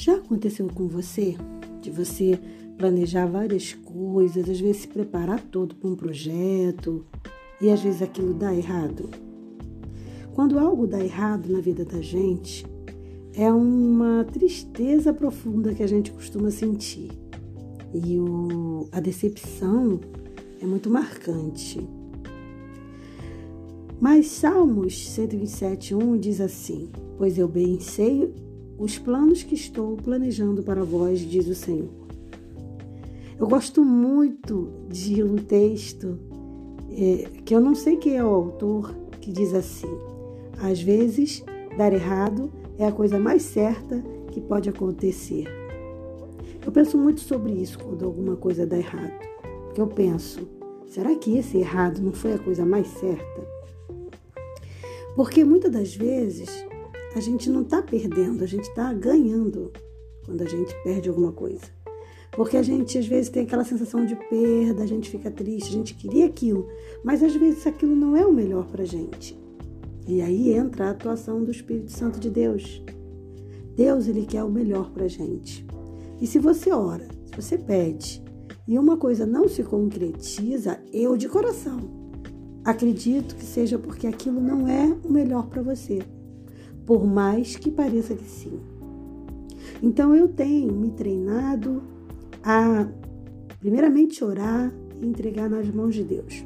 [0.00, 1.36] Já aconteceu com você
[1.82, 2.40] de você
[2.78, 7.04] planejar várias coisas, às vezes se preparar todo para um projeto
[7.60, 9.10] e às vezes aquilo dá errado?
[10.32, 12.64] Quando algo dá errado na vida da gente,
[13.34, 17.10] é uma tristeza profunda que a gente costuma sentir.
[17.92, 20.00] E o, a decepção
[20.62, 21.86] é muito marcante.
[24.00, 26.88] Mas Salmos 127, diz assim:
[27.18, 28.32] Pois eu bem sei
[28.80, 31.90] os planos que estou planejando para vós, diz o Senhor.
[33.38, 36.18] Eu gosto muito de um texto
[36.90, 39.86] é, que eu não sei quem é o autor, que diz assim:
[40.58, 41.44] às vezes,
[41.76, 44.02] dar errado é a coisa mais certa
[44.32, 45.44] que pode acontecer.
[46.64, 49.12] Eu penso muito sobre isso quando alguma coisa dá errado.
[49.66, 50.48] Porque eu penso,
[50.86, 53.42] será que esse errado não foi a coisa mais certa?
[55.14, 56.64] Porque muitas das vezes
[57.14, 59.72] a gente não está perdendo, a gente está ganhando
[60.24, 61.64] quando a gente perde alguma coisa.
[62.30, 65.72] Porque a gente às vezes tem aquela sensação de perda, a gente fica triste, a
[65.72, 66.68] gente queria aquilo,
[67.02, 69.36] mas às vezes aquilo não é o melhor para gente.
[70.06, 72.82] E aí entra a atuação do Espírito Santo de Deus.
[73.74, 75.66] Deus, ele quer o melhor para a gente.
[76.20, 78.22] E se você ora, se você pede,
[78.68, 81.98] e uma coisa não se concretiza, eu de coração
[82.64, 86.00] acredito que seja porque aquilo não é o melhor para você
[86.90, 88.58] por mais que pareça que sim.
[89.80, 91.84] Então eu tenho me treinado
[92.42, 92.88] a,
[93.60, 96.44] primeiramente, orar e entregar nas mãos de Deus.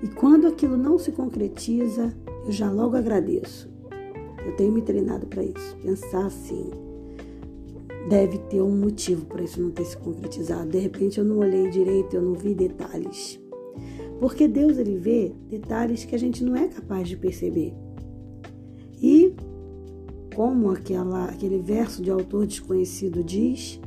[0.00, 2.14] E quando aquilo não se concretiza,
[2.46, 3.68] eu já logo agradeço.
[4.46, 6.70] Eu tenho me treinado para isso, pensar assim.
[8.08, 10.70] Deve ter um motivo para isso não ter se concretizado.
[10.70, 13.40] De repente eu não olhei direito, eu não vi detalhes.
[14.20, 17.74] Porque Deus ele vê detalhes que a gente não é capaz de perceber.
[19.04, 19.34] E,
[20.34, 23.78] como aquela, aquele verso de autor desconhecido diz,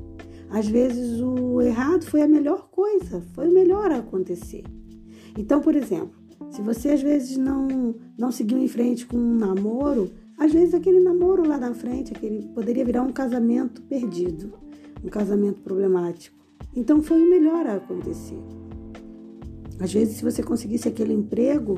[0.47, 4.63] às vezes o errado foi a melhor coisa, foi o melhor a acontecer.
[5.35, 6.11] Então, por exemplo,
[6.51, 11.00] se você às vezes não, não seguiu em frente com um namoro, às vezes aquele
[11.00, 14.53] namoro lá na frente aquele, poderia virar um casamento perdido,
[15.03, 16.38] um casamento problemático.
[16.75, 18.38] Então foi o melhor a acontecer.
[19.79, 21.75] Às vezes, se você conseguisse aquele emprego,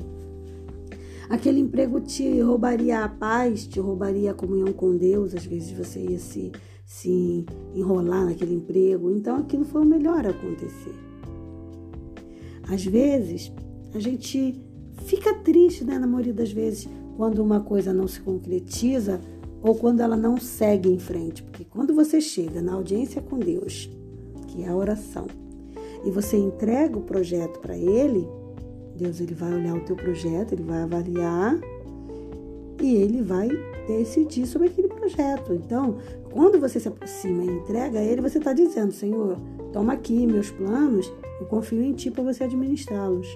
[1.29, 5.99] Aquele emprego te roubaria a paz, te roubaria a comunhão com Deus, às vezes você
[5.99, 6.51] ia se,
[6.83, 7.45] se
[7.75, 9.11] enrolar naquele emprego.
[9.11, 10.95] Então aquilo foi o melhor acontecer.
[12.67, 13.51] Às vezes
[13.93, 14.59] a gente
[15.03, 19.21] fica triste, né, na maioria das vezes, quando uma coisa não se concretiza
[19.61, 21.43] ou quando ela não segue em frente.
[21.43, 23.87] Porque quando você chega na audiência com Deus,
[24.47, 25.27] que é a oração,
[26.03, 28.27] e você entrega o projeto para Ele,
[28.99, 31.57] Deus ele vai olhar o teu projeto, ele vai avaliar
[32.81, 33.47] e ele vai
[33.87, 35.53] decidir sobre aquele projeto.
[35.53, 35.97] Então,
[36.31, 39.39] quando você se aproxima e entrega a ele, você está dizendo, Senhor,
[39.71, 43.27] toma aqui meus planos, eu confio em ti para você administrá-los.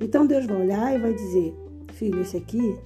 [0.00, 1.54] Então Deus vai olhar e vai dizer,
[1.92, 2.76] filho, esse aqui,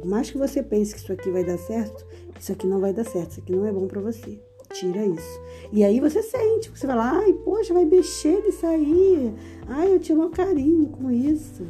[0.00, 2.04] por mais que você pense que isso aqui vai dar certo,
[2.38, 4.40] isso aqui não vai dar certo, isso aqui não é bom para você.
[4.72, 5.40] Tira isso.
[5.72, 9.34] E aí você sente, você lá, ai, poxa, vai mexer nisso aí.
[9.66, 11.66] Ai, eu tinha um carinho com isso.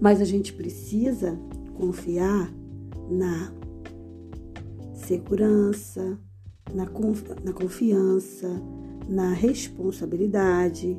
[0.00, 1.38] Mas a gente precisa
[1.74, 2.52] confiar
[3.10, 3.52] na
[4.94, 6.18] segurança,
[6.72, 8.48] na, conf na confiança,
[9.08, 10.96] na responsabilidade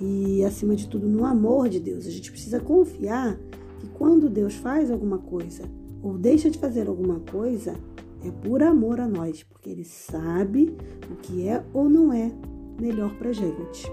[0.00, 2.06] e, acima de tudo, no amor de Deus.
[2.06, 3.38] A gente precisa confiar
[3.78, 5.64] que quando Deus faz alguma coisa
[6.02, 7.74] ou deixa de fazer alguma coisa,
[8.24, 10.74] é por amor a nós, porque Ele sabe
[11.10, 12.30] o que é ou não é
[12.80, 13.90] melhor para gente.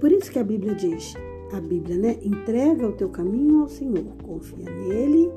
[0.00, 1.14] Por isso que a Bíblia diz,
[1.52, 2.18] a Bíblia, né?
[2.22, 5.30] Entrega o teu caminho ao Senhor, confia nele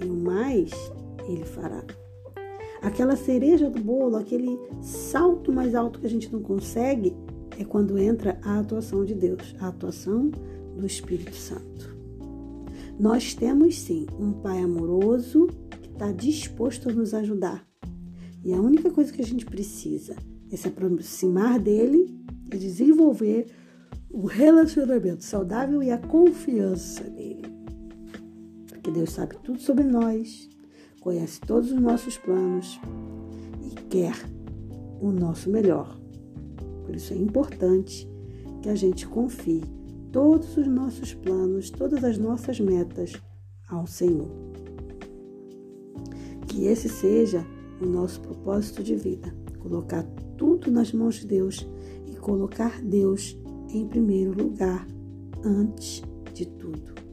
[0.00, 0.70] e o mais
[1.28, 1.82] Ele fará.
[2.80, 7.16] Aquela cereja do bolo, aquele salto mais alto que a gente não consegue,
[7.58, 10.30] é quando entra a atuação de Deus, a atuação
[10.76, 11.94] do Espírito Santo.
[12.98, 15.48] Nós temos sim um Pai amoroso
[15.94, 17.66] está disposto a nos ajudar.
[18.44, 20.14] E a única coisa que a gente precisa
[20.50, 22.14] é se aproximar dele
[22.52, 23.46] e desenvolver
[24.10, 27.42] o relacionamento saudável e a confiança nele.
[28.68, 30.48] Porque Deus sabe tudo sobre nós,
[31.00, 32.78] conhece todos os nossos planos
[33.62, 34.14] e quer
[35.00, 35.98] o nosso melhor.
[36.84, 38.06] Por isso é importante
[38.62, 39.62] que a gente confie
[40.12, 43.14] todos os nossos planos, todas as nossas metas
[43.68, 44.53] ao Senhor.
[46.54, 47.44] Que esse seja
[47.80, 50.04] o nosso propósito de vida, colocar
[50.38, 51.66] tudo nas mãos de Deus
[52.06, 53.36] e colocar Deus
[53.70, 54.86] em primeiro lugar
[55.44, 56.00] antes
[56.32, 57.03] de tudo.